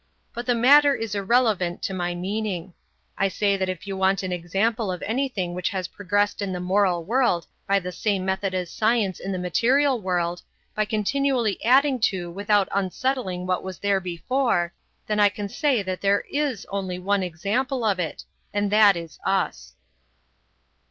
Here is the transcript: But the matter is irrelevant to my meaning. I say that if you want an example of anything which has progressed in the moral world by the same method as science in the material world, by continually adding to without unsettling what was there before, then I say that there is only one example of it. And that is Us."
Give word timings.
But 0.33 0.47
the 0.47 0.55
matter 0.55 0.95
is 0.95 1.13
irrelevant 1.13 1.83
to 1.83 1.93
my 1.93 2.15
meaning. 2.15 2.73
I 3.19 3.27
say 3.27 3.55
that 3.55 3.69
if 3.69 3.85
you 3.85 3.95
want 3.95 4.23
an 4.23 4.31
example 4.31 4.91
of 4.91 5.03
anything 5.03 5.53
which 5.53 5.69
has 5.69 5.87
progressed 5.89 6.41
in 6.41 6.51
the 6.51 6.59
moral 6.59 7.03
world 7.03 7.45
by 7.67 7.77
the 7.79 7.91
same 7.91 8.25
method 8.25 8.55
as 8.55 8.71
science 8.71 9.19
in 9.19 9.31
the 9.31 9.37
material 9.37 10.01
world, 10.01 10.41
by 10.73 10.85
continually 10.85 11.63
adding 11.63 11.99
to 11.99 12.31
without 12.31 12.67
unsettling 12.71 13.45
what 13.45 13.61
was 13.61 13.77
there 13.77 13.99
before, 13.99 14.73
then 15.05 15.19
I 15.19 15.29
say 15.29 15.83
that 15.83 16.01
there 16.01 16.21
is 16.31 16.65
only 16.71 16.97
one 16.97 17.21
example 17.21 17.83
of 17.85 17.99
it. 17.99 18.23
And 18.51 18.71
that 18.71 18.97
is 18.97 19.19
Us." 19.23 19.75